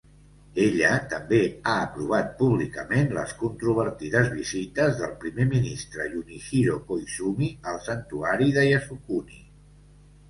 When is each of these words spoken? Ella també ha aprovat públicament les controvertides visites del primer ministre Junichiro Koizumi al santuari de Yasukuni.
Ella 0.67 0.93
també 1.09 1.41
ha 1.49 1.73
aprovat 1.81 2.31
públicament 2.39 3.13
les 3.19 3.35
controvertides 3.43 4.31
visites 4.39 4.97
del 5.03 5.13
primer 5.25 5.47
ministre 5.53 6.09
Junichiro 6.15 6.81
Koizumi 6.91 7.53
al 7.73 7.81
santuari 7.91 8.53
de 8.59 8.69
Yasukuni. 8.71 9.43